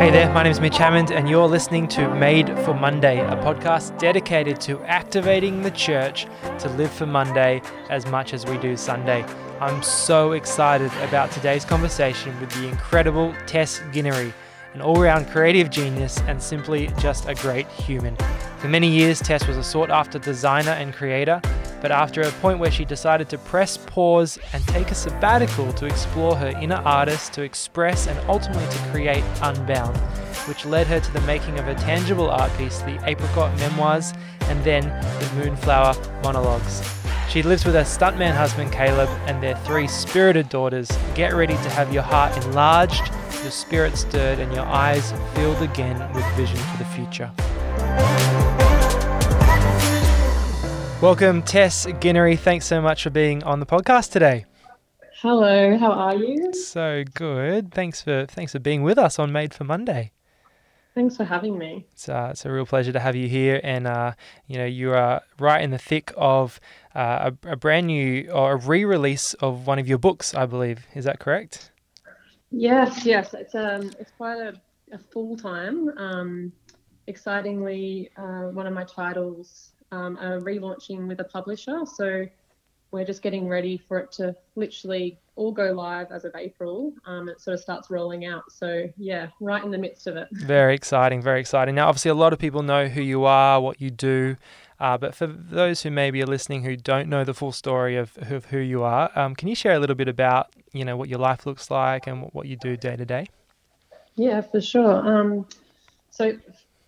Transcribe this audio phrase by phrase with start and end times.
[0.00, 3.36] Hey there, my name is Mitch Hammond, and you're listening to Made for Monday, a
[3.36, 6.26] podcast dedicated to activating the church
[6.60, 7.60] to live for Monday
[7.90, 9.22] as much as we do Sunday.
[9.60, 14.32] I'm so excited about today's conversation with the incredible Tess Guinery,
[14.72, 18.16] an all round creative genius and simply just a great human.
[18.56, 21.42] For many years, Tess was a sought after designer and creator,
[21.80, 25.86] but after a point where she decided to press pause and take a sabbatical to
[25.86, 29.96] explore her inner artist, to express and ultimately to create Unbound,
[30.46, 34.62] which led her to the making of a tangible art piece, the Apricot Memoirs, and
[34.64, 36.82] then the Moonflower Monologues.
[37.30, 40.90] She lives with her stuntman husband Caleb and their three spirited daughters.
[41.14, 43.08] Get ready to have your heart enlarged,
[43.42, 48.29] your spirit stirred, and your eyes filled again with vision for the future.
[51.00, 52.38] Welcome, Tess Guinery.
[52.38, 54.44] Thanks so much for being on the podcast today.
[55.22, 56.52] Hello, how are you?
[56.52, 57.72] So good.
[57.72, 60.12] Thanks for thanks for being with us on Made for Monday.
[60.94, 61.86] Thanks for having me.
[61.92, 64.12] It's, uh, it's a real pleasure to have you here, and uh,
[64.46, 66.60] you know you are right in the thick of
[66.94, 70.86] uh, a, a brand new or a re-release of one of your books, I believe.
[70.94, 71.70] Is that correct?
[72.50, 73.32] Yes, yes.
[73.32, 74.52] It's um, it's quite a,
[74.92, 75.96] a full time.
[75.96, 76.52] Um,
[77.06, 82.26] excitingly, uh, one of my titles um, are relaunching with a publisher, so
[82.92, 86.92] we're just getting ready for it to literally all go live as of April.
[87.06, 88.50] Um, it sort of starts rolling out.
[88.50, 90.28] So yeah, right in the midst of it.
[90.32, 91.74] Very exciting, very exciting.
[91.76, 94.36] Now, obviously, a lot of people know who you are, what you do,
[94.80, 98.18] uh, but for those who maybe are listening who don't know the full story of,
[98.20, 101.08] of who you are, um, can you share a little bit about you know what
[101.08, 103.26] your life looks like and what you do day to day?
[104.16, 105.06] Yeah, for sure.
[105.06, 105.46] Um,
[106.10, 106.36] so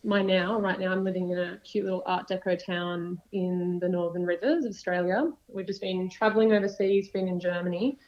[0.05, 3.89] my now, right now, I'm living in a cute little Art Deco town in the
[3.89, 5.31] Northern Rivers of Australia.
[5.49, 7.99] We've just been traveling overseas, been in Germany.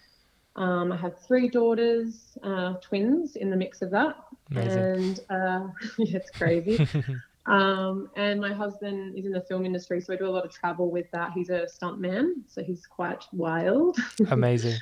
[0.56, 4.16] Um, I have three daughters, uh, twins in the mix of that.
[4.50, 4.78] Amazing.
[4.78, 6.86] And uh, yeah, it's crazy.
[7.46, 10.52] um, and my husband is in the film industry, so I do a lot of
[10.52, 11.32] travel with that.
[11.32, 13.98] He's a stuntman, so he's quite wild.
[14.30, 14.78] Amazing.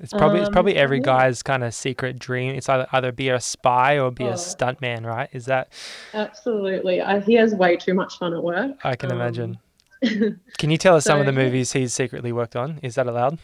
[0.00, 2.54] It's probably it's Um, probably every guy's kind of secret dream.
[2.54, 4.32] It's either either be a spy or be a Oh.
[4.34, 5.28] stuntman, right?
[5.32, 5.72] Is that
[6.12, 7.00] Absolutely.
[7.00, 8.72] I, he has way too much fun at work.
[8.84, 9.58] I can Um, imagine.
[10.58, 12.78] Can you tell us some of the movies he's secretly worked on?
[12.82, 13.38] Is that allowed?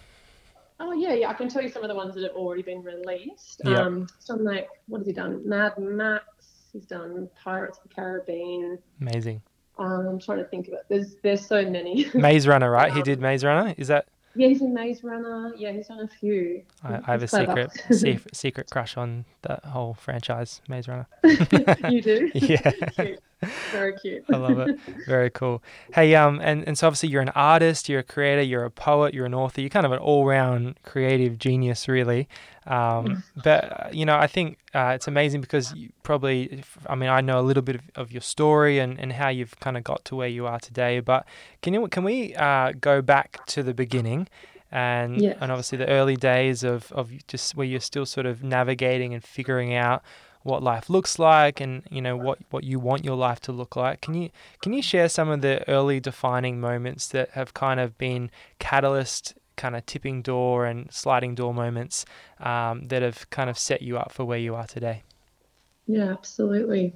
[0.78, 1.30] Oh yeah, yeah.
[1.30, 3.60] I can tell you some of the ones that have already been released.
[3.64, 3.80] Yeah.
[3.80, 5.46] Um, some like what has he done?
[5.48, 6.24] Mad Max.
[6.72, 8.78] He's done Pirates of the Caribbean.
[9.00, 9.40] Amazing.
[9.78, 10.84] Um, I'm trying to think of it.
[10.88, 12.10] There's there's so many.
[12.14, 12.92] Maze Runner, right?
[12.92, 13.74] He Um, did Maze Runner.
[13.78, 14.08] Is that?
[14.34, 15.52] Yeah, he's in Maze Runner.
[15.56, 16.62] Yeah, he's done a few.
[16.84, 17.70] I, I have a secret
[18.34, 21.06] secret crush on that whole franchise, Maze Runner.
[21.88, 22.30] you do.
[22.34, 23.16] Yeah.
[23.72, 24.24] Very cute.
[24.32, 24.78] I love it.
[25.06, 25.62] Very cool.
[25.94, 29.14] Hey, um, and, and so obviously you're an artist, you're a creator, you're a poet,
[29.14, 32.28] you're an author, you're kind of an all-round creative genius, really.
[32.66, 37.08] Um, but uh, you know, I think uh, it's amazing because you probably, I mean,
[37.08, 39.84] I know a little bit of, of your story and, and how you've kind of
[39.84, 41.00] got to where you are today.
[41.00, 41.24] But
[41.62, 44.28] can you can we uh, go back to the beginning?
[44.72, 45.36] And, Yes.
[45.40, 49.24] and obviously the early days of, of just where you're still sort of navigating and
[49.24, 50.00] figuring out
[50.42, 53.76] what life looks like and you know what what you want your life to look
[53.76, 54.30] like can you
[54.62, 59.34] can you share some of the early defining moments that have kind of been catalyst
[59.56, 62.06] kind of tipping door and sliding door moments
[62.38, 65.02] um, that have kind of set you up for where you are today
[65.86, 66.94] Yeah, absolutely.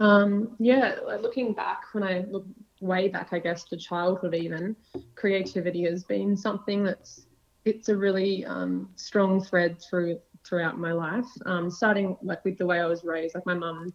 [0.00, 2.46] Um, yeah, looking back, when I look
[2.80, 4.74] way back, I guess, to childhood, even
[5.14, 7.26] creativity has been something that's
[7.64, 11.28] it's a really um, strong thread through throughout my life.
[11.46, 13.92] Um, starting like with the way I was raised, like my mum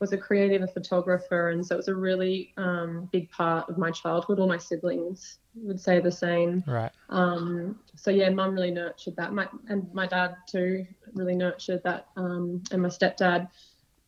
[0.00, 3.76] was a creative and photographer, and so it was a really um, big part of
[3.76, 4.38] my childhood.
[4.38, 6.64] All my siblings would say the same.
[6.66, 9.32] right Um, so yeah, mum really nurtured that.
[9.32, 13.48] My and my dad too really nurtured that, um, and my stepdad,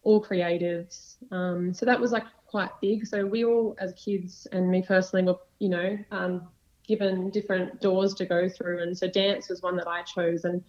[0.02, 1.16] all creatives.
[1.30, 3.06] Um, so that was like quite big.
[3.06, 6.48] So we all, as kids, and me personally, were you know um,
[6.86, 10.64] given different doors to go through, and so dance was one that I chose, and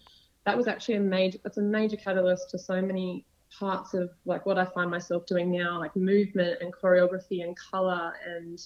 [0.46, 1.38] that was actually a major.
[1.44, 3.26] That's a major catalyst to so many
[3.58, 8.12] parts of like what I find myself doing now, like movement and choreography and color
[8.26, 8.58] and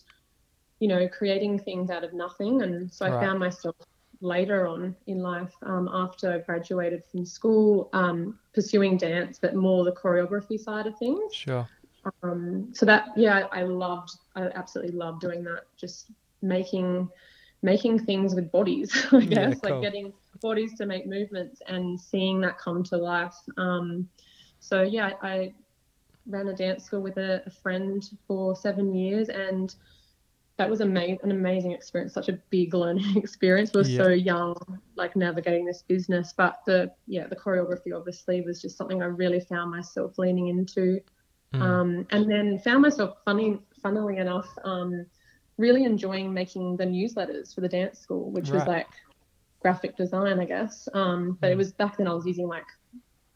[0.80, 2.62] you know, creating things out of nothing.
[2.62, 3.20] And so I Right.
[3.20, 3.74] found myself
[4.20, 9.84] later on in life, um, after I graduated from school, um, pursuing dance, but more
[9.84, 11.32] the choreography side of things.
[11.32, 11.66] sure
[12.22, 15.64] Um, so that, yeah, I loved, I absolutely loved doing that.
[15.76, 16.12] Just
[16.42, 17.08] making,
[17.62, 19.70] making things with bodies, I Yeah, guess, cool.
[19.70, 23.34] like getting bodies to make movements and seeing that come to life.
[23.56, 24.08] Um,
[24.60, 25.52] so yeah, I
[26.26, 29.74] ran a dance school with a, a friend for seven years and
[30.58, 33.72] that was an amazing experience, such a big learning experience.
[33.72, 34.02] We were Yeah.
[34.02, 34.56] so young,
[34.96, 36.34] like navigating this business.
[36.36, 41.00] But the yeah, the choreography obviously was just something I really found myself leaning into.
[41.54, 41.62] Mm.
[41.62, 45.06] Um, and then found myself funny, funnily enough, um,
[45.58, 48.88] really enjoying making the newsletters for the dance school, which was like
[49.60, 50.88] graphic design, I guess.
[50.94, 51.58] Um, but it Mm.
[51.58, 52.66] was back then I was using like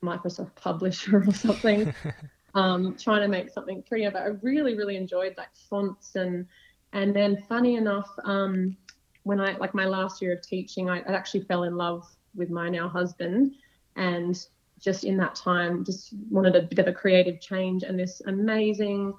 [0.04, 1.92] Microsoft Publisher or something,
[2.54, 4.08] um, trying to make something pretty.
[4.08, 6.46] But I really, really enjoyed like fonts and
[6.94, 8.76] and then funny enough, um,
[9.24, 12.04] when I like my last year of teaching, I, I actually fell in love
[12.34, 13.54] with my now husband,
[13.96, 14.38] and
[14.78, 17.82] just in that time, just wanted a bit of a creative change.
[17.82, 19.14] And this amazing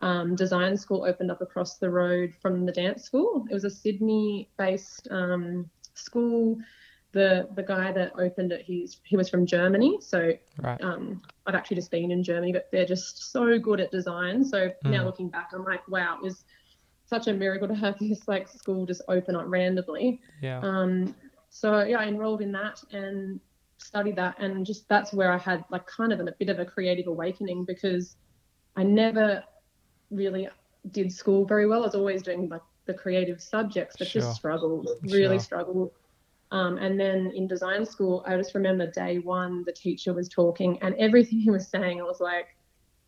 [0.00, 3.46] um, design school opened up across the road from the dance school.
[3.50, 5.68] It was a Sydney-based um,
[5.98, 6.56] school.
[7.12, 10.80] The the guy that opened it, he's he was from Germany, so right.
[10.82, 14.44] um, I've actually just been in Germany, but they're just so good at design.
[14.44, 15.06] So now Mm.
[15.06, 16.44] looking back, I'm like, wow, it was
[17.06, 20.20] such a miracle to have this like school just open up randomly.
[20.42, 20.60] Yeah.
[20.60, 21.14] Um,
[21.48, 23.40] so yeah, I enrolled in that and
[23.78, 26.66] studied that, and just that's where I had like kind of a bit of a
[26.66, 28.16] creative awakening because
[28.76, 29.42] I never
[30.10, 30.48] really
[30.92, 31.82] did school very well.
[31.82, 34.22] I was always doing like the creative subjects, but Sure.
[34.22, 35.40] just struggled, really Sure.
[35.40, 35.92] struggled.
[36.50, 40.82] Um, and then in design school, I just remember day one, the teacher was talking,
[40.82, 42.48] and everything he was saying, I was like,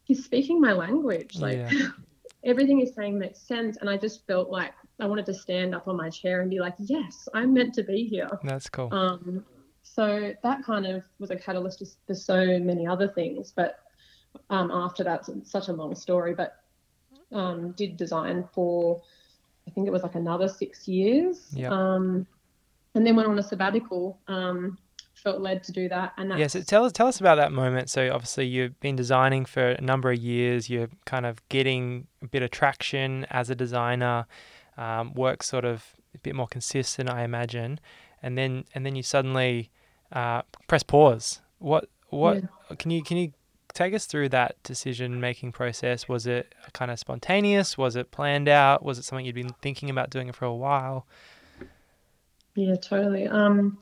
[0.05, 1.41] he's speaking my language.
[1.41, 1.71] Like Yeah.
[2.45, 3.79] everything he's saying makes sense.
[3.79, 6.61] And I just felt like I wanted to stand up on my chair and be
[6.61, 8.29] like, yes, I'm meant to be here.
[8.45, 8.93] That's cool.
[8.93, 9.45] Um,
[9.83, 13.53] so that kind of was a catalyst to so many other things.
[13.55, 13.79] But
[14.51, 16.53] um, after that, it's such a long story, but
[17.33, 19.03] um, did design for,
[19.67, 21.49] I think it was like another six years.
[21.53, 21.71] Yeah.
[21.71, 22.27] Um,
[22.95, 24.19] and then went on a sabbatical.
[24.27, 24.79] Um,
[25.15, 26.13] felt led to do that.
[26.17, 27.91] And that's, Yeah, so tell us tell us about that moment.
[27.91, 30.71] So obviously you've been designing for a number of years.
[30.71, 34.27] You're kind of getting a bit of traction as a designer.
[34.77, 37.81] Um, work sort of a bit more consistent, I imagine,
[38.23, 39.71] and then and then you suddenly
[40.13, 41.41] uh, press pause.
[41.59, 42.43] What what
[42.79, 43.33] can you can you
[43.73, 46.09] take us through that decision making process?
[46.09, 47.79] Was it kind of spontaneous?
[47.79, 48.85] Was it planned out?
[48.85, 51.07] Was it something you'd been thinking about doing for a while?
[52.55, 53.27] Yeah, totally.
[53.27, 53.79] Um,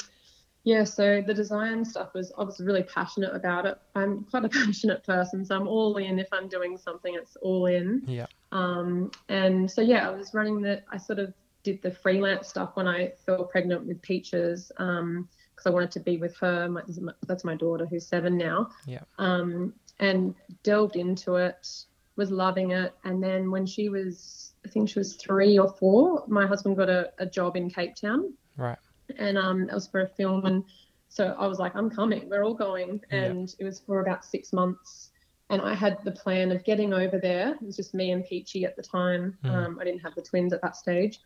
[0.64, 3.78] yeah, so the design stuff was I was really passionate about it.
[3.94, 6.18] I'm quite a passionate person, so I'm all in.
[6.18, 8.02] If I'm doing something, it's all in.
[8.06, 8.26] Yeah.
[8.52, 10.82] Um, and so yeah, I was running the.
[10.90, 11.32] I sort of
[11.62, 16.00] did the freelance stuff when I fell pregnant with Peaches, um, because I wanted to
[16.00, 16.68] be with her.
[16.68, 18.68] My, this is my- that's my daughter who's seven now.
[18.86, 19.00] Yeah.
[19.18, 21.66] Um, and delved into it,
[22.14, 26.24] was loving it, and then when she was, I think she was three or four,
[26.28, 28.78] my husband got a, a job in Cape Town Right.
[29.18, 30.44] and um, it was for a film.
[30.46, 30.62] And
[31.08, 32.28] so I was like, I'm coming.
[32.28, 33.00] We're all going.
[33.10, 33.18] Yeah.
[33.24, 35.10] And it was for about six months.
[35.50, 37.54] And I had the plan of getting over there.
[37.54, 39.36] It was just me and Peachy at the time.
[39.44, 39.50] Mm.
[39.54, 41.18] Um, I didn't have the twins at that stage.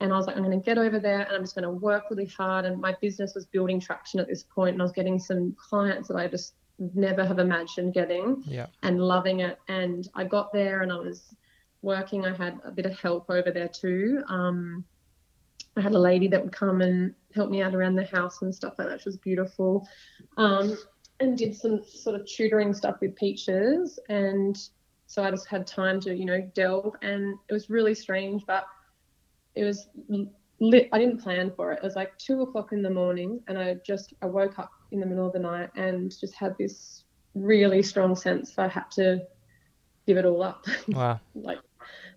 [0.00, 1.70] And I was like, I'm going to get over there and I'm just going to
[1.70, 2.64] work really hard.
[2.64, 6.08] And my business was building traction at this point, And I was getting some clients
[6.08, 8.66] that I just never have imagined getting Yeah.
[8.82, 9.58] and loving it.
[9.66, 11.34] And I got there and I was
[11.82, 12.24] working.
[12.24, 14.22] I had a bit of help over there too.
[14.28, 14.84] Um,
[15.76, 18.54] I had a lady that would come and help me out around the house and
[18.54, 19.88] stuff like that, which was beautiful.
[20.36, 20.76] Um,
[21.20, 23.98] and did some sort of tutoring stuff with Peaches.
[24.08, 24.56] And
[25.06, 26.94] so I just had time to, you know, delve.
[27.02, 28.66] And it was really strange, but
[29.58, 29.88] it was
[30.60, 30.88] lit.
[30.92, 31.78] I didn't plan for it.
[31.78, 35.00] It was like two o'clock in the morning, and I just I woke up in
[35.00, 38.90] the middle of the night and just had this really strong sense that I had
[38.92, 39.22] to
[40.06, 40.64] give it all up.
[40.88, 41.20] Wow.
[41.34, 41.58] like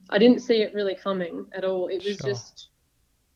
[0.10, 1.88] I didn't see it really coming at all.
[1.88, 2.30] It was Sure.
[2.30, 2.70] just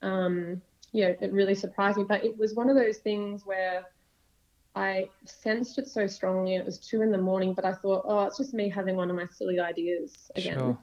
[0.02, 0.62] um
[0.94, 2.06] yeah, it really surprised me.
[2.08, 3.86] But it was one of those things where
[4.76, 8.04] I sensed it so strongly and it was two in the morning, but I thought,
[8.06, 10.58] oh, it's just me having one of my silly ideas again.
[10.58, 10.78] Sure.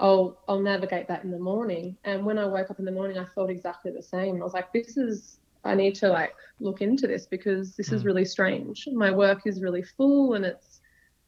[0.00, 1.96] I'll I'll navigate that in the morning.
[2.04, 4.40] And when I woke up in the morning I felt exactly the same.
[4.40, 8.02] I was like, this is I need to like look into this because this is
[8.02, 8.06] Mm.
[8.06, 8.86] really strange.
[8.92, 10.80] My work is really full and it's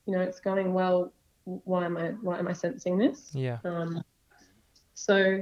[0.06, 1.12] you know, it's going well.
[1.44, 3.32] Why am I why am I sensing this?
[3.34, 3.58] Yeah.
[3.64, 4.02] Um,
[4.94, 5.40] so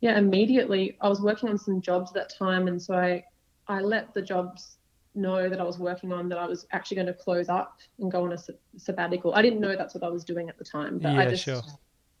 [0.00, 3.24] yeah, immediately I was working on some jobs at that time, and so I
[3.66, 4.78] I let the jobs
[5.14, 8.10] know that I was working on that I was actually going to close up and
[8.10, 9.34] go on a sab- sabbatical.
[9.34, 11.42] I didn't know that's what I was doing at the time, but I Yeah, just
[11.44, 11.62] sure.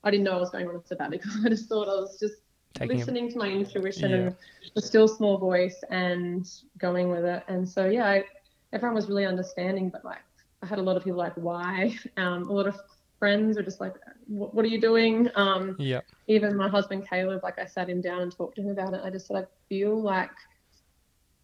[0.04, 1.30] I didn't know I was going on a sabbatical.
[1.44, 2.36] I just thought I was just
[2.74, 4.16] Taking a, listening to my intuition Yeah.
[4.16, 4.36] and
[4.74, 7.42] the still small voice and going with it.
[7.48, 8.24] And so yeah, I,
[8.72, 10.22] everyone was really understanding, but like
[10.62, 11.96] I had a lot of people like, why?
[12.16, 12.78] Um, a lot of
[13.18, 13.94] friends were just like,
[14.26, 15.28] what, are you doing?
[15.34, 16.00] Um, yeah.
[16.28, 19.00] even my husband Caleb, like I sat him down and talked to him about it.
[19.02, 20.30] I just said I feel like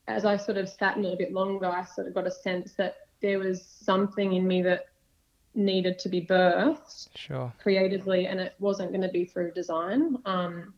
[0.07, 2.31] as I sort of sat in it a bit longer, I sort of got a
[2.31, 4.87] sense that there was something in me that
[5.55, 7.53] needed to be birthed Sure.
[7.59, 10.19] creatively, and it wasn't going to be through design.
[10.25, 10.75] Um,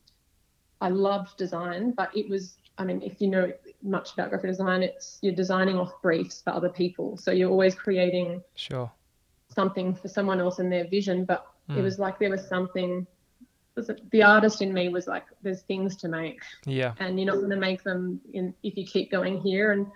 [0.81, 2.57] I loved design, but it was.
[2.79, 3.51] I mean, if you know
[3.83, 7.75] much about graphic design, it's you're designing off briefs for other people, so you're always
[7.75, 8.91] creating Sure.
[9.49, 11.25] something for someone else and their vision.
[11.25, 11.79] But Mm.
[11.79, 13.07] it was like there was something.
[13.75, 16.95] was it- The artist in me was like, "There's things to make." Yeah.
[16.99, 19.87] and you're not going to make them in if you keep going here and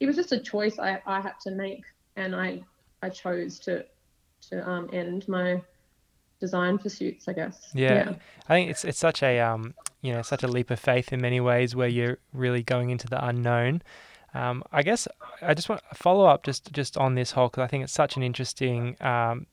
[0.00, 1.84] it was just a choice I, I had to make
[2.16, 2.62] and I
[3.02, 3.86] I chose to
[4.50, 5.60] to um, end my
[6.38, 8.14] design pursuits I guess Yeah.
[8.48, 11.20] I think it's it's such a um you know such a leap of faith in
[11.20, 13.82] many ways where you're really going into the unknown.
[14.34, 15.08] Um, I guess
[15.40, 17.92] I just want to follow up just just on this whole because I think it's
[17.92, 19.46] such an interesting um,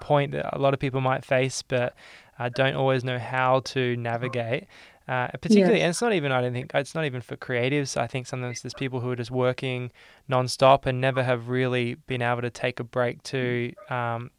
[0.00, 1.94] point that a lot of people might face, but
[2.38, 4.64] uh, don't always know how to navigate.
[5.06, 7.96] Uh, particularly, and it's not even I don't think it's not even for creatives.
[7.96, 9.92] I think sometimes there's people who are just working
[10.30, 14.30] nonstop and never have really been able to take a break to um,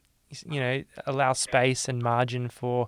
[0.49, 2.87] you know allow space and margin for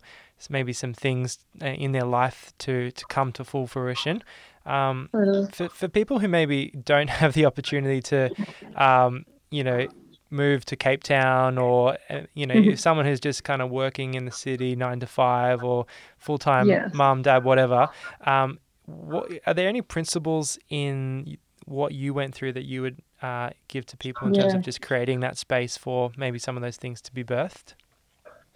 [0.50, 4.24] maybe some things uh, in their life to to come to full fruition.
[4.66, 5.10] Um,
[5.54, 8.32] for for people who maybe don't have the opportunity to,
[8.76, 9.88] um, you know,
[10.30, 12.78] move to Cape Town, or uh, you know, Mhm.
[12.78, 15.86] someone who's just kind of working in the city nine to five, or
[16.18, 16.94] full time Yes.
[16.94, 17.90] mom, dad, whatever.
[18.22, 23.50] Um, what are there any principles in what you went through that you would uh,
[23.68, 26.78] give to people in terms of just creating that space for maybe some of those
[26.78, 27.74] things to be birthed?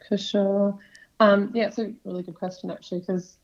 [0.08, 0.78] for sure
[1.20, 3.38] um, yeah it's a really good question actually because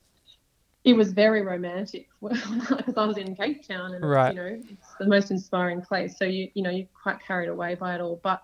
[0.84, 4.29] it was very romantic because I was in Cape Town and Right.
[4.29, 7.75] you know it's the most inspiring place so you you know you're quite carried away
[7.75, 8.41] by it all but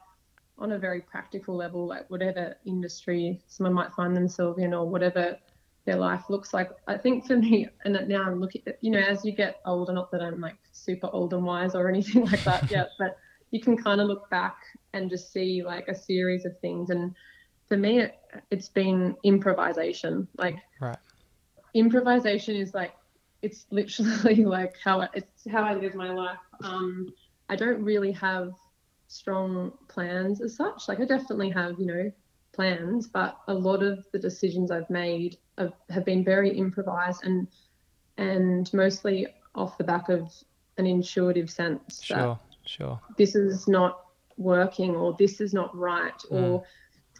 [0.57, 5.37] on a very practical level like whatever industry someone might find themselves in or whatever
[5.85, 8.99] their life looks like I think for me and now I'm looking at you know
[8.99, 12.43] as you get older not that I'm like super old and wise or anything like
[12.45, 13.17] that yet but
[13.51, 14.57] you can kind of look back
[14.93, 17.13] and just see like a series of things and
[17.67, 18.15] for me it,
[18.51, 20.97] it's been improvisation like Right.
[21.73, 22.93] Improvisation is like
[23.41, 26.37] it's literally like how I, it's how I live my life.
[26.63, 27.13] Um,
[27.49, 28.53] I don't really have
[29.07, 30.87] strong plans as such.
[30.87, 32.11] Like I definitely have, you know,
[32.53, 37.47] plans, but a lot of the decisions I've made have, have been very improvised and
[38.17, 40.31] and mostly off the back of
[40.77, 42.39] an intuitive sense that Sure.
[42.65, 42.99] Sure.
[43.17, 43.99] this is not
[44.37, 46.31] working or this is not right Mm.
[46.31, 46.63] or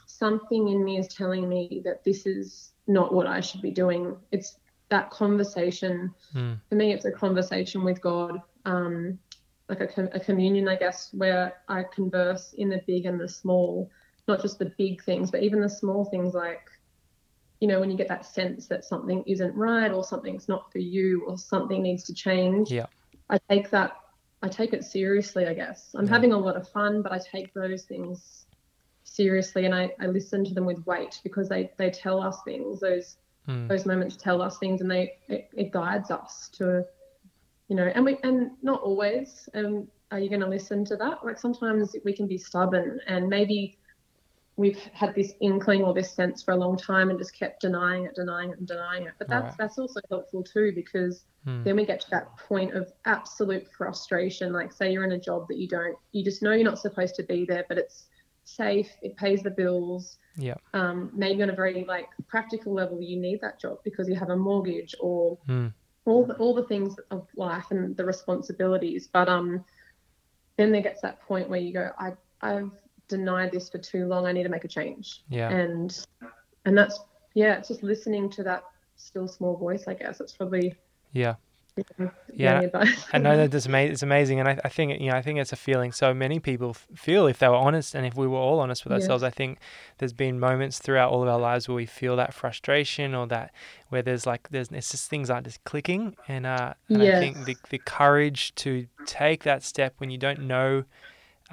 [0.06, 4.16] something in me is telling me that this is not what I should be doing.
[4.32, 4.58] It's
[4.90, 6.14] that conversation.
[6.36, 6.60] Mm.
[6.70, 9.18] For me, it's a conversation with God, um,
[9.70, 13.30] like a, com- a communion, I guess, where I converse in the big and the
[13.30, 13.90] small,
[14.28, 16.62] not just the big things, but even the small things like,
[17.60, 20.80] you know, when you get that sense that something isn't right or something's not for
[20.80, 22.70] you or something needs to change.
[22.72, 22.88] Yeah.
[23.30, 23.94] I take that
[24.44, 25.96] I take it seriously, I guess.
[25.96, 26.12] I'm Yeah.
[26.12, 28.46] having a lot of fun, but I take those things
[29.04, 32.80] seriously and I, I listen to them with weight because they, they tell us things.
[32.80, 33.18] Those
[33.50, 33.68] Mm.
[33.68, 36.86] those moments tell us things and they it, it guides us to
[37.68, 41.26] you know and we and not always um are you going to listen to that
[41.26, 43.78] like sometimes we can be stubborn and maybe
[44.56, 48.06] we've had this inkling or this sense for a long time and just kept denying
[48.06, 49.58] it denying it and denying it but that's Right.
[49.58, 51.66] that's also helpful too because Mm.
[51.66, 55.50] then we get to that point of absolute frustration like say you're in a job
[55.50, 58.08] that you don't you just know you're not supposed to be there but it's
[58.46, 60.56] safe it pays the bills Yeah.
[60.74, 64.30] um, maybe on a very like practical level you need that job because you have
[64.30, 65.74] a mortgage or Mm.
[66.06, 69.64] all the, all the things of life and the responsibilities but um
[70.58, 72.72] then there gets that point where you go I I've
[73.08, 75.50] denied this for too long I need to make a change Yeah.
[75.50, 76.06] and
[76.66, 77.00] and that's
[77.36, 78.64] yeah it's just listening to that
[78.96, 80.76] still small voice I guess it's probably
[81.14, 81.36] Yeah.
[82.36, 82.62] Yeah.
[83.14, 85.40] I know that that's ama- it's amazing, and I, I think you know I think
[85.40, 88.28] it's a feeling so many people f- feel if they were honest, and if we
[88.28, 89.04] were all honest with Yes.
[89.04, 89.24] ourselves.
[89.24, 89.60] I think
[90.00, 93.52] there's been moments throughout all of our lives where we feel that frustration, or that
[93.90, 97.46] where there's like there's it's just things aren't just clicking, and uh, and I think
[97.46, 100.86] the the courage to take that step when you don't know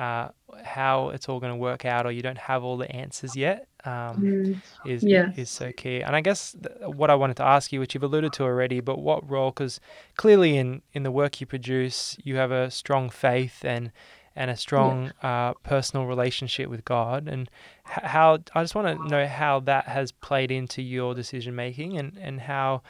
[0.01, 0.29] uh,
[0.65, 3.69] how it's all going to work out, or you don't have all the answers yet.
[3.85, 5.37] Um, Mm, is Yes.
[5.37, 6.03] is so key.
[6.03, 8.81] And I guess th- what I wanted to ask you, which you've alluded to already,
[8.81, 9.51] but what role?
[9.51, 9.81] Because
[10.17, 13.93] clearly in in the work you produce, you have a strong faith and
[14.37, 17.29] and a strong uh, personal relationship with God.
[17.29, 17.51] And
[17.89, 21.99] h- how I just want to know how that has played into your decision making
[21.99, 22.83] and and how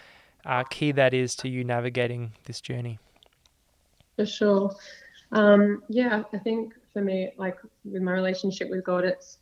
[0.45, 2.99] uh, key that is to you navigating this journey.
[4.17, 4.75] for sure.
[5.33, 9.39] Um, yeah, I think for me, like with my relationship with God, it's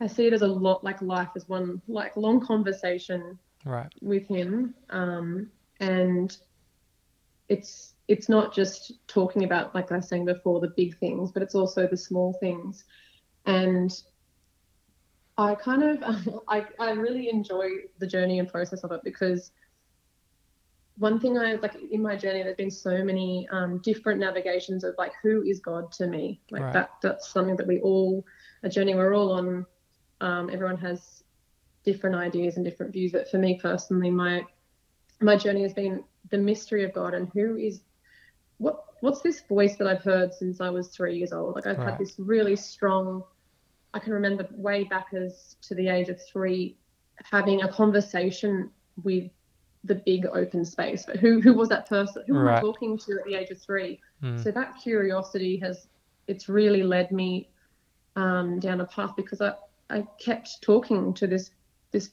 [0.00, 3.92] I see it as a lot like life as one like long conversation Right.
[4.00, 5.50] with Him, um,
[5.80, 6.36] and
[7.48, 11.42] it's it's not just talking about like I was saying before the big things, but
[11.42, 12.84] it's also the small things,
[13.46, 13.90] and
[15.36, 19.52] I kind of I I really enjoy the journey and process of it because
[21.00, 24.94] one thing I like in my journey, there's been so many um, different navigations of
[24.98, 26.42] like who is God to me.
[26.50, 26.72] Like Right.
[26.74, 28.24] that that's something that we all
[28.62, 29.66] a journey we're all on.
[30.20, 31.24] Um, everyone has
[31.84, 34.44] different ideas and different views, but for me personally, my
[35.22, 37.80] my journey has been the mystery of God and who is
[38.58, 41.54] what what's this voice that I've heard since I was three years old.
[41.54, 41.86] Like I've Right.
[41.92, 43.22] had this really strong.
[43.94, 46.76] I can remember way back as to the age of three,
[47.30, 48.70] having a conversation
[49.02, 49.30] with
[49.84, 51.04] the big open space.
[51.06, 52.24] But who who was that person?
[52.26, 54.00] Who am I talking to at the age of three?
[54.22, 54.42] Mm.
[54.42, 55.88] So that curiosity has
[56.26, 57.50] it's really led me
[58.16, 59.54] um, down a path because I
[59.90, 61.50] I kept talking to this
[61.92, 62.10] this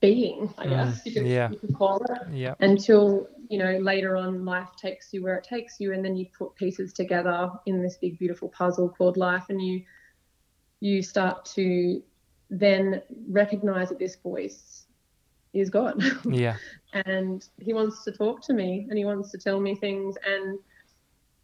[0.00, 1.48] being, I Mm, guess you could, yeah.
[1.50, 2.54] you could call it Yeah.
[2.60, 6.26] until you know later on life takes you where it takes you and then you
[6.36, 9.82] put pieces together in this big beautiful puzzle called life and you
[10.80, 12.02] you start to
[12.50, 14.85] then recognize that this voice
[15.60, 16.56] is god Yeah.
[16.92, 20.58] and he wants to talk to me and he wants to tell me things and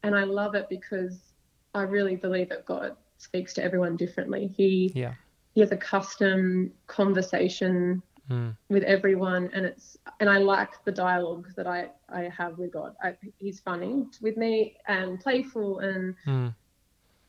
[0.03, 1.35] and i love it because
[1.75, 5.15] i really believe that god speaks to everyone differently he Yeah.
[5.55, 8.57] he has a custom conversation Mm.
[8.71, 12.95] with everyone and it's and I like the dialogue that I I have with God.
[13.03, 16.55] I, he's funny with me and playful and Mm.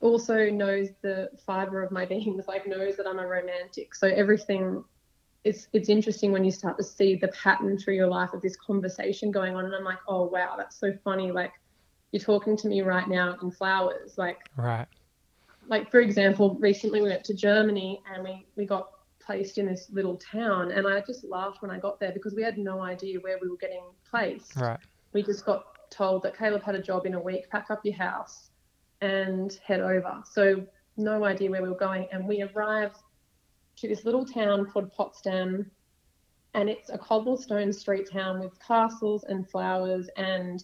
[0.02, 3.96] also knows the fiber of my being like knows that I'm a romantic.
[3.96, 4.84] So everything
[5.44, 8.56] it's it's interesting when you start to see the pattern through your life of this
[8.56, 11.52] conversation going on and I'm like, "Oh wow, that's so funny like
[12.12, 14.88] you're talking to me right now in flowers." Like Right.
[15.68, 19.90] like for example, recently we went to Germany and we, we got placed in this
[19.92, 23.20] little town and I just laughed when I got there because we had no idea
[23.20, 24.56] where we were getting placed.
[24.56, 24.80] Right.
[25.14, 27.96] We just got told that Caleb had a job in a week, pack up your
[27.96, 28.50] house
[29.02, 30.24] and head over.
[30.26, 30.66] So
[30.98, 32.98] no idea where we were going and we arrived
[33.84, 35.70] to this little town called Potsdam
[36.54, 40.64] and it's a cobblestone street town with castles and flowers and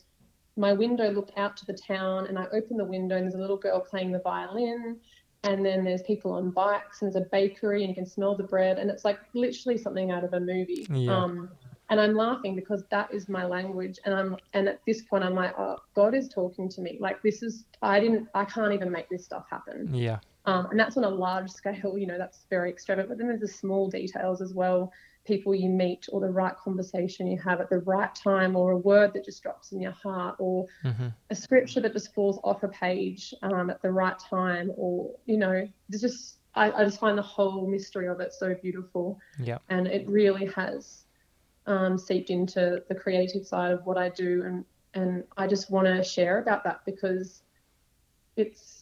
[0.55, 3.39] my window looked out to the town and I opened the window and there's a
[3.39, 4.97] little girl playing the violin
[5.43, 8.43] and then there's people on bikes and there's a bakery and you can smell the
[8.43, 10.87] bread and it's like literally something out of a movie.
[10.89, 11.13] Yeah.
[11.13, 11.49] Um,
[11.89, 15.35] and I'm laughing because that is my language and I'm and at this point I'm
[15.35, 16.97] like, oh, God is talking to me.
[17.01, 19.93] Like this is I didn't I can't even make this stuff happen.
[19.93, 20.19] Yeah.
[20.45, 23.09] Um, and that's on a large scale, you know, that's very extravagant.
[23.09, 24.91] But then there's the small details as well
[25.25, 28.77] people you meet, or the right conversation you have at the right time, or a
[28.77, 32.63] word that just drops in your heart, or hmm a scripture that just falls off
[32.63, 36.99] a page um, at the right time, or, you know, there's just, I, I just
[36.99, 39.19] find the whole mystery of it so beautiful.
[39.37, 39.59] Yeah.
[39.69, 41.05] And it really has
[41.67, 44.41] um, seeped into the creative side of what I do.
[44.43, 47.43] And, and I just want to share about that because
[48.35, 48.78] it's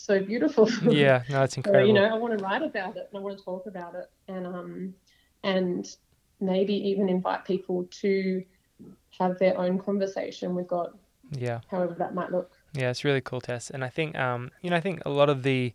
[0.00, 0.68] so beautiful.
[0.82, 1.22] Yeah.
[1.28, 1.86] No, So, incredible.
[1.86, 4.10] you know, I want to write about it and I want to talk about it
[4.28, 4.94] and um
[5.42, 5.86] and
[6.40, 8.42] maybe even invite people to
[9.18, 10.90] have their own conversation with God,
[11.32, 11.60] yeah.
[11.70, 12.50] however that might look.
[12.72, 13.68] Yeah, it's really cool, Tess.
[13.68, 15.74] And I think, um, you know, I think a lot of the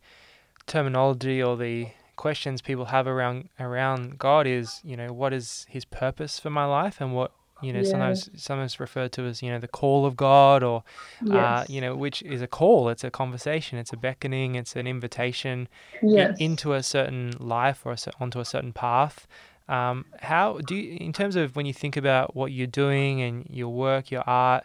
[0.66, 5.86] terminology or the questions people have around around God is, you know, what is His
[5.86, 7.32] purpose for my life, and what
[7.62, 7.90] you know Yeah.
[7.90, 10.84] sometimes sometimes referred to as you know the call of God, or
[11.32, 12.90] uh, you know, which is a call.
[12.90, 13.78] It's a conversation.
[13.80, 14.56] It's a beckoning.
[14.56, 15.68] It's an invitation
[16.02, 16.38] yes.
[16.40, 19.28] into a certain life or a, onto a certain path.
[19.68, 23.48] Um, how do you, in terms of when you think about what you're doing and
[23.50, 24.64] your work, your art,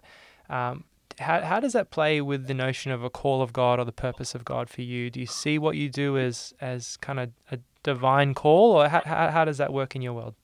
[0.51, 0.85] um,
[1.19, 3.93] how, how does that play with the notion of a call of God or the
[3.93, 5.09] purpose of God for you?
[5.11, 9.03] Do you see what you do as as kind of a divine call, or how,
[9.07, 10.35] how, how does that work in your world?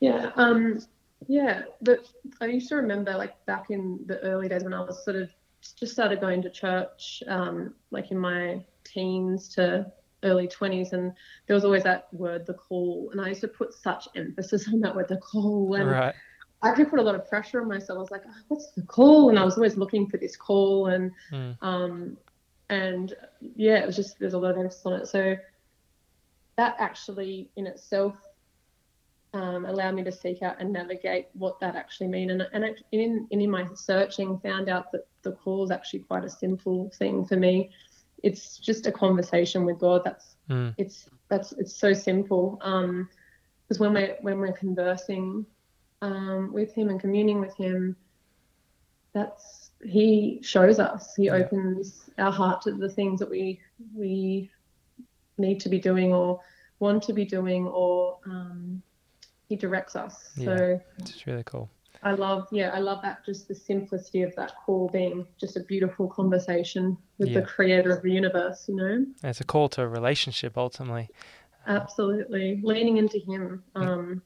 [0.00, 0.80] Yeah, um,
[1.28, 1.62] yeah.
[1.82, 2.00] But
[2.40, 5.30] I used to remember, like back in the early days when I was sort of
[5.78, 9.90] just started going to church, um, like in my teens to
[10.22, 11.12] early twenties, and
[11.46, 14.80] there was always that word, the call, and I used to put such emphasis on
[14.80, 16.14] that word, the call, and Right.
[16.62, 17.96] I could put a lot of pressure on myself.
[17.96, 19.30] I was like, oh, what's the call?
[19.30, 21.56] And I was always looking for this call, and Mm.
[21.62, 22.16] um,
[22.70, 23.14] and
[23.56, 25.06] yeah, it was just there's a lot of emphasis on it.
[25.06, 25.36] So
[26.56, 28.16] that actually in itself
[29.32, 32.30] um, allowed me to seek out and navigate what that actually mean.
[32.30, 36.30] And and in in my searching, found out that the call is actually quite a
[36.30, 37.70] simple thing for me.
[38.22, 40.02] It's just a conversation with God.
[40.04, 40.74] That's Mm.
[40.78, 42.58] it's that's it's so simple.
[42.62, 43.08] Um,
[43.68, 45.46] because when we're when we're conversing
[46.02, 47.94] um, with Him and communing with Him,
[49.12, 51.14] that's He shows us.
[51.14, 51.34] He Yeah.
[51.34, 53.60] opens our heart to the things that we
[53.94, 54.50] we
[55.38, 56.40] need to be doing or
[56.80, 58.82] want to be doing, or um,
[59.50, 60.30] He directs us.
[60.36, 61.68] So It's really cool.
[62.04, 63.26] I love, yeah, I love that.
[63.26, 67.40] Just the simplicity of that call being just a beautiful conversation with Yeah.
[67.40, 68.68] the Creator of the universe.
[68.68, 69.06] You know.
[69.24, 71.08] It's a call to a relationship ultimately.
[71.66, 73.64] Absolutely, leaning into Him.
[73.74, 74.22] Um,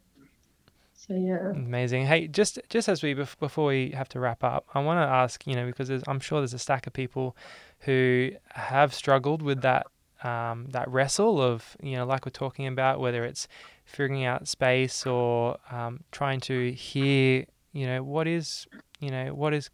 [0.94, 1.48] so yeah.
[1.52, 2.04] Amazing.
[2.04, 5.46] Hey, just just as we before we have to wrap up, I want to ask
[5.46, 7.34] you know because there's, I'm sure there's a stack of people
[7.80, 9.86] who have struggled with that
[10.22, 13.48] um, that wrestle of you know like we're talking about whether it's
[13.84, 18.66] figuring out space or um, trying to hear you know what is
[19.00, 19.70] you know what is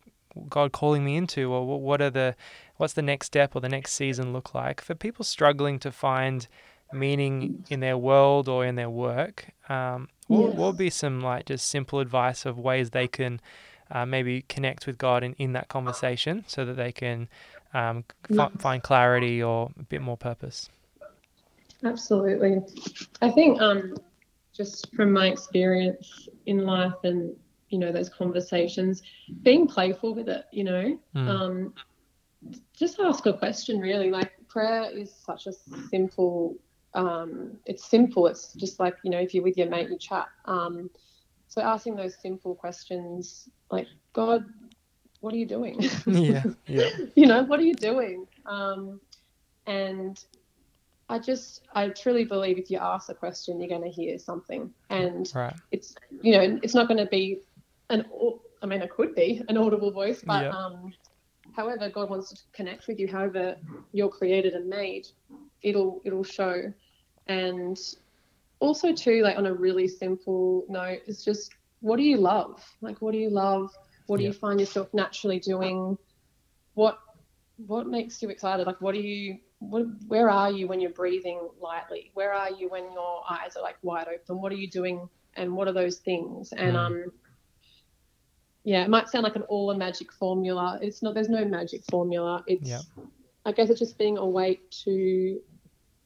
[0.49, 2.35] God calling me into or what are the
[2.77, 6.47] what's the next step or the next season look like for people struggling to find
[6.93, 10.55] meaning in their world or in their work um, what, Yes.
[10.57, 13.41] what would be some like just simple advice of ways they can
[13.91, 17.29] uh, maybe connect with God in, in that conversation so that they can
[17.75, 18.51] um, Yes.
[18.59, 20.69] find clarity or a bit more purpose
[21.85, 22.59] Absolutely.
[23.23, 23.95] I think um,
[24.53, 27.35] just from my experience in life and
[27.69, 29.03] you know those conversations,
[29.43, 31.29] being playful with it, you know, Mm.
[31.29, 31.75] um,
[32.77, 33.79] just ask a question.
[33.81, 35.53] Really, like prayer is such a
[35.89, 36.57] simple.
[36.95, 38.27] Um, it's simple.
[38.27, 40.27] It's just like you know if you're with your mate, you chat.
[40.47, 40.91] Um,
[41.49, 44.45] so asking those simple questions, like God,
[45.21, 45.81] what are you doing?
[46.07, 48.27] yeah yeah you know, what are you doing?
[48.47, 49.01] Um,
[49.67, 50.23] and
[51.11, 54.71] I just, I truly believe if you ask a question, you're going to hear something.
[54.91, 57.41] And right it's, you know, it's not going to be
[57.91, 58.07] an,
[58.63, 60.51] I mean, it could be an audible voice, but Yeah.
[60.51, 60.93] um,
[61.53, 63.57] however God wants to connect with you, however
[63.93, 65.07] you're created and made,
[65.63, 66.73] it'll, it'll show.
[67.27, 67.77] And
[68.61, 72.63] also too, like on a really simple note, it's just, what do you love?
[72.83, 73.71] Like, what do you love?
[74.07, 74.29] What do Yeah.
[74.29, 75.99] you find yourself naturally doing?
[76.75, 76.99] What
[77.67, 78.67] what makes you excited?
[78.67, 82.11] Like, what do you, where are you when you're breathing lightly?
[82.15, 84.41] Where are you when your eyes are like wide open?
[84.41, 85.09] What are you doing?
[85.37, 86.53] And what are those things?
[86.53, 86.87] And Mm.
[86.87, 87.13] um,
[88.65, 90.79] yeah, it might sound like an all a magic formula.
[90.83, 91.15] It's not.
[91.15, 92.43] There's no magic formula.
[92.47, 92.81] It's, Yep.
[93.47, 95.41] I guess, it's just being awake to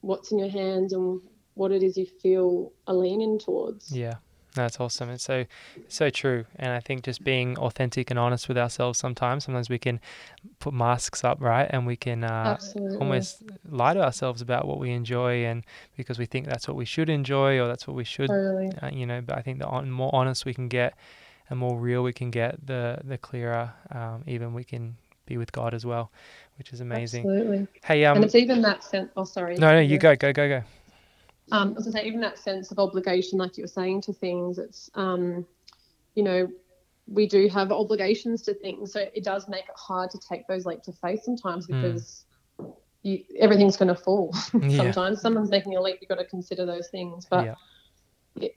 [0.03, 1.21] what's in your hands and
[1.55, 3.97] what it is you feel a leaning towards.
[3.97, 4.15] Yeah,
[4.55, 5.11] that's awesome.
[5.11, 5.45] It's so
[5.89, 9.45] so true, and I think just being authentic and honest with ourselves sometimes.
[9.45, 10.01] Sometimes we can
[10.61, 12.57] put masks up, right, and we can uh,
[12.99, 15.65] almost lie to ourselves about what we enjoy, and
[15.97, 18.73] because we think that's what we should enjoy or that's what we should, Totally.
[18.83, 19.21] uh, you know.
[19.21, 20.95] But I think the on, more honest we can get,
[21.51, 25.53] and more real we can get, the the clearer um, even we can be with
[25.53, 26.11] God as well,
[26.59, 27.21] which is amazing.
[27.23, 27.67] Absolutely.
[27.85, 29.11] Hey, um, and it's even that sense.
[29.17, 29.57] Oh, sorry.
[29.57, 30.63] no, no, you go, go, go, go.
[31.53, 34.91] Um, I say even that sense of obligation, like you were saying to things, it's
[34.95, 35.47] um,
[36.15, 36.49] you know,
[37.07, 40.65] we do have obligations to things, so it does make it hard to take those
[40.65, 41.83] leaps of faith sometimes Mm.
[41.83, 42.25] because
[43.03, 44.35] you, everything's going to fall.
[44.63, 44.77] Yeah.
[44.79, 47.55] sometimes someone's making a leap, you've got to consider those things, but Yeah.
[48.41, 48.57] it,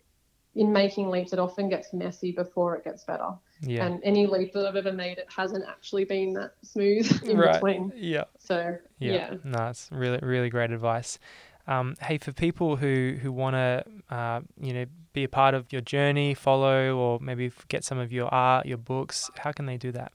[0.56, 3.32] in making leaps, it often gets messy before it gets better.
[3.62, 3.86] Yeah.
[3.86, 7.54] And any leap that I've ever made, it hasn't actually been that smooth in right.
[7.56, 7.92] between.
[7.96, 8.24] Yeah.
[8.40, 9.12] So Yeah.
[9.14, 9.34] yeah.
[9.44, 11.20] No, it's really, really great advice.
[11.68, 15.72] Um, hey, for people who who want to, uh, you know, be a part of
[15.72, 19.78] your journey, follow, or maybe get some of your art, your books, how can they
[19.78, 20.12] do that?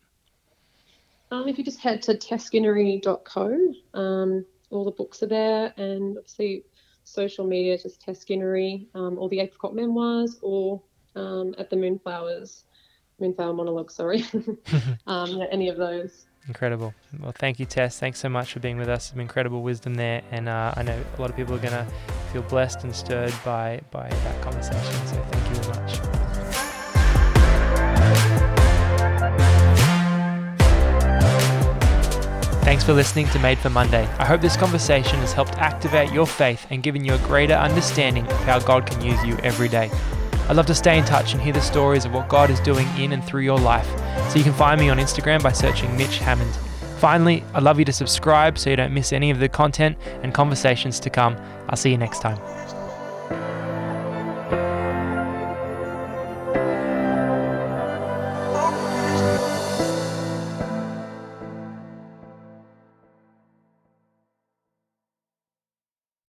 [1.30, 6.64] Um, if you just head to tessguinery.co, um, all the books are there, and obviously
[7.04, 10.82] social media, just Tessguinery, um, or the Apricot Memoirs, or
[11.14, 12.64] um, at the Moonflowers,
[13.20, 14.24] Moonflower Monologue, sorry,
[15.06, 16.26] um, any of those.
[16.48, 16.92] Incredible.
[17.20, 18.00] Well, thank you, Tess.
[18.00, 19.10] Thanks so much for being with us.
[19.10, 21.86] Some incredible wisdom there, and uh, I know a lot of people are going to
[22.32, 25.06] feel blessed and stirred by by that conversation.
[25.06, 26.22] So thank you very much.
[32.64, 34.04] Thanks for listening to Made for Monday.
[34.18, 38.26] I hope this conversation has helped activate your faith and given you a greater understanding
[38.26, 39.90] of how God can use you every day.
[40.48, 42.88] I'd love to stay in touch and hear the stories of what God is doing
[42.98, 43.88] in and through your life.
[44.32, 46.54] So you can find me on Instagram by searching Mitch Hammond.
[46.96, 50.32] Finally, I'd love you to subscribe so you don't miss any of the content and
[50.32, 51.36] conversations to come.
[51.68, 52.38] I'll see you next time.